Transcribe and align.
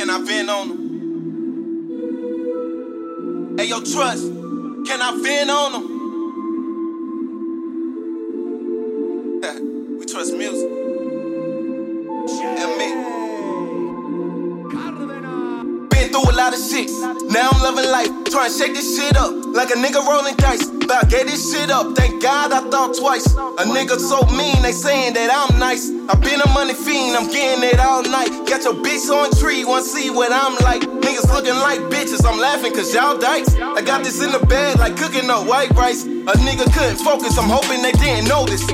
Can 0.00 0.08
I 0.08 0.18
vent 0.22 0.48
on 0.48 0.68
them? 0.68 0.78
Hey, 3.58 3.66
yo, 3.66 3.80
trust. 3.80 4.24
Can 4.86 5.02
I 5.02 5.20
vent 5.22 5.50
on 5.50 5.72
them? 5.72 5.84
we 9.98 10.06
trust 10.06 10.34
music. 10.38 10.89
Through 16.20 16.32
a 16.32 16.36
lot 16.36 16.52
of 16.52 16.60
shit. 16.60 16.90
Now 17.30 17.50
I'm 17.50 17.62
loving 17.62 17.90
life. 17.90 18.08
Trying 18.30 18.50
to 18.50 18.56
shake 18.56 18.74
this 18.74 18.96
shit 18.96 19.16
up 19.16 19.32
like 19.54 19.70
a 19.70 19.78
nigga 19.78 20.04
rolling 20.06 20.36
dice. 20.36 20.66
But 20.66 21.04
I 21.04 21.08
get 21.08 21.26
this 21.26 21.52
shit 21.52 21.70
up. 21.70 21.96
Thank 21.96 22.22
God 22.22 22.52
I 22.52 22.60
thought 22.70 22.96
twice. 22.96 23.26
A 23.34 23.64
nigga 23.64 23.98
so 23.98 24.22
mean, 24.36 24.62
they 24.62 24.72
saying 24.72 25.14
that 25.14 25.30
I'm 25.30 25.58
nice. 25.58 25.90
I 26.08 26.14
been 26.16 26.40
a 26.40 26.48
money 26.50 26.74
fiend, 26.74 27.16
I'm 27.16 27.30
getting 27.30 27.62
it 27.64 27.78
all 27.78 28.02
night. 28.02 28.30
Got 28.48 28.64
your 28.64 28.74
bitch 28.74 29.08
on 29.10 29.30
tree, 29.38 29.64
wanna 29.64 29.82
see 29.82 30.10
what 30.10 30.32
I'm 30.32 30.56
like. 30.64 30.82
Niggas 30.82 31.32
looking 31.32 31.54
like 31.54 31.80
bitches, 31.92 32.24
I'm 32.26 32.38
laughing 32.38 32.72
cause 32.72 32.92
y'all 32.94 33.18
dykes. 33.18 33.54
I 33.54 33.82
got 33.82 34.04
this 34.04 34.22
in 34.22 34.32
the 34.32 34.44
bed 34.46 34.78
like 34.78 34.96
cooking 34.96 35.30
up 35.30 35.46
white 35.46 35.70
rice. 35.70 36.04
A 36.04 36.34
nigga 36.46 36.66
couldn't 36.74 36.98
focus, 36.98 37.38
I'm 37.38 37.48
hoping 37.48 37.82
they 37.82 37.92
didn't 37.92 38.28
notice. 38.28 38.66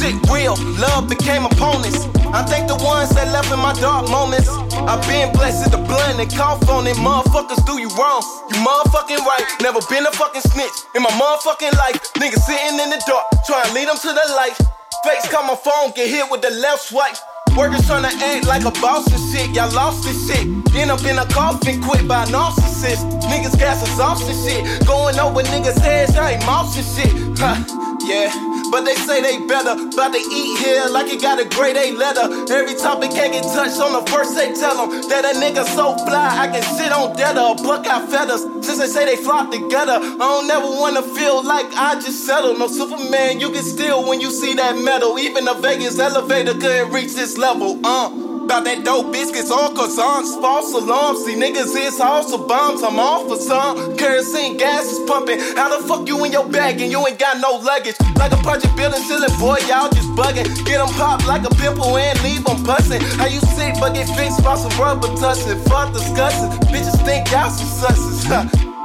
Shit 0.00 0.16
real, 0.30 0.56
love 0.80 1.08
became 1.08 1.44
opponents. 1.44 2.06
I 2.32 2.42
think 2.46 2.68
the 2.68 2.78
ones 2.78 3.10
that 3.18 3.32
left 3.34 3.50
in 3.50 3.58
my 3.58 3.74
dark 3.82 4.08
moments. 4.08 4.48
I've 4.86 5.02
been 5.06 5.32
blessed 5.32 5.66
with 5.66 5.72
the 5.74 5.82
blood 5.82 6.18
and 6.18 6.30
cough 6.30 6.62
on 6.68 6.86
it. 6.86 6.96
Motherfuckers 6.96 7.60
do 7.66 7.80
you 7.82 7.90
wrong. 7.98 8.22
You 8.50 8.58
motherfucking 8.62 9.22
right. 9.26 9.44
Never 9.60 9.80
been 9.90 10.06
a 10.06 10.12
fucking 10.12 10.42
snitch 10.42 10.76
in 10.94 11.02
my 11.02 11.10
motherfucking 11.18 11.74
life. 11.76 11.98
Niggas 12.14 12.42
sitting 12.46 12.78
in 12.78 12.90
the 12.90 13.02
dark, 13.06 13.26
trying 13.46 13.66
to 13.66 13.72
lead 13.74 13.88
them 13.88 13.98
to 13.98 14.10
the 14.14 14.26
light. 14.38 14.56
Face 15.04 15.26
call 15.28 15.44
my 15.44 15.56
phone, 15.56 15.92
get 15.96 16.08
hit 16.08 16.30
with 16.30 16.42
the 16.42 16.50
left 16.50 16.88
swipe. 16.88 17.16
Workers 17.56 17.86
trying 17.86 18.06
to 18.06 18.14
act 18.14 18.46
like 18.46 18.64
a 18.64 18.70
boss 18.80 19.10
and 19.10 19.22
shit. 19.32 19.50
Y'all 19.54 19.72
lost 19.74 20.04
this 20.04 20.28
shit. 20.28 20.46
End 20.76 20.90
up 20.90 21.02
in 21.04 21.18
a 21.18 21.26
coffin, 21.26 21.82
quit 21.82 22.06
by 22.06 22.24
narcissist. 22.26 23.02
Niggas 23.26 23.58
gas 23.58 23.82
exhausted 23.82 24.36
shit. 24.46 24.86
Going 24.86 25.18
over 25.18 25.42
niggas' 25.42 25.78
heads, 25.80 26.16
I 26.16 26.32
ain't 26.32 26.46
mouse 26.46 26.76
and 26.78 26.86
shit. 26.86 27.38
Huh, 27.38 27.58
yeah. 28.06 28.59
But 28.70 28.84
they 28.84 28.94
say 28.94 29.20
they 29.20 29.44
better. 29.46 29.72
About 29.72 30.12
to 30.12 30.18
eat 30.18 30.58
here 30.58 30.84
like 30.90 31.12
it 31.12 31.20
got 31.20 31.40
a 31.40 31.48
grade 31.48 31.76
A 31.76 31.92
letter. 31.92 32.26
Every 32.52 32.74
topic 32.74 33.10
can't 33.10 33.32
get 33.32 33.42
touched 33.42 33.80
on 33.80 33.92
the 33.92 34.10
first 34.10 34.36
they 34.36 34.52
tell 34.54 34.86
them 34.86 35.02
that 35.08 35.24
a 35.24 35.38
nigga 35.38 35.64
so 35.64 35.96
fly 36.06 36.28
I 36.38 36.48
can 36.48 36.62
sit 36.62 36.92
on 36.92 37.16
dead 37.16 37.36
or 37.36 37.56
pluck 37.56 37.86
out 37.86 38.08
feathers. 38.08 38.42
Since 38.64 38.78
they 38.78 38.86
say 38.86 39.04
they 39.04 39.16
flock 39.16 39.50
together, 39.50 39.98
I 39.98 40.16
don't 40.18 40.46
never 40.46 40.66
wanna 40.66 41.02
feel 41.02 41.42
like 41.42 41.66
I 41.74 41.94
just 41.96 42.24
settled. 42.24 42.58
No 42.58 42.68
Superman, 42.68 43.40
you 43.40 43.50
can 43.50 43.62
steal 43.62 44.06
when 44.06 44.20
you 44.20 44.30
see 44.30 44.54
that 44.54 44.78
metal. 44.78 45.18
Even 45.18 45.44
the 45.44 45.54
Vegas 45.54 45.98
elevator 45.98 46.54
couldn't 46.54 46.92
reach 46.92 47.14
this 47.14 47.36
level. 47.36 47.80
Uh. 47.84 48.29
About 48.50 48.66
that 48.66 48.82
dope 48.82 49.14
biscuits, 49.14 49.46
all 49.46 49.70
croissants, 49.70 50.34
false 50.42 50.74
alarms. 50.74 51.22
See 51.22 51.38
niggas 51.38 51.70
is 51.70 52.02
also 52.02 52.34
bombs, 52.34 52.82
I'm 52.82 52.98
off 52.98 53.30
for 53.30 53.38
some. 53.38 53.94
Kerosene 53.94 54.58
gas 54.58 54.90
is 54.90 54.98
pumping. 55.06 55.38
How 55.54 55.70
the 55.70 55.86
fuck 55.86 56.02
you 56.10 56.18
in 56.26 56.34
your 56.34 56.50
bag 56.50 56.82
and 56.82 56.90
you 56.90 56.98
ain't 57.06 57.14
got 57.16 57.38
no 57.38 57.62
luggage? 57.62 57.94
Like 58.18 58.34
a 58.34 58.42
project 58.42 58.74
building 58.74 59.06
ceiling, 59.06 59.30
boy, 59.38 59.62
y'all 59.70 59.86
just 59.94 60.10
bugging. 60.18 60.50
Get 60.66 60.82
them 60.82 60.90
popped 60.98 61.30
like 61.30 61.46
a 61.46 61.54
pimple 61.62 61.94
and 61.94 62.18
leave 62.26 62.42
them 62.42 62.58
busting. 62.66 62.98
How 63.22 63.30
you 63.30 63.38
sick 63.54 63.78
but 63.78 63.94
get 63.94 64.10
fixed 64.18 64.42
by 64.42 64.58
some 64.58 64.74
Robitussin? 64.74 65.54
Fuck 65.70 65.94
discussing. 65.94 66.50
Bitches 66.74 66.98
think 67.06 67.30
y'all 67.30 67.54
some 67.54 67.70
susses. 67.70 68.26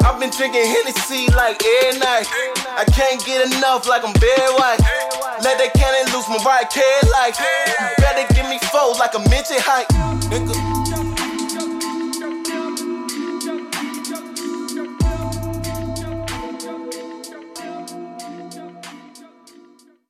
I've 0.05 0.21
been 0.21 0.29
drinking 0.29 0.61
Hennessy 0.61 1.25
like 1.33 1.57
every 1.81 1.97
night. 1.97 2.29
I 2.77 2.85
can't 2.93 3.17
get 3.25 3.49
enough 3.49 3.89
like 3.89 4.05
I'm 4.05 4.13
Barry 4.21 4.53
White. 4.61 4.77
Let 5.41 5.57
that 5.57 5.73
cannon 5.73 6.13
loose, 6.13 6.29
my 6.29 6.37
right 6.45 6.69
care 6.69 7.01
like. 7.17 7.33
Better 9.47 9.85
give 9.89 9.94